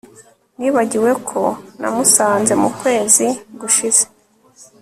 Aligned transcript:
Nibagiwe 0.59 1.11
ko 1.29 1.41
namusanze 1.79 2.53
mukwezi 2.61 3.27
gushize 3.59 4.03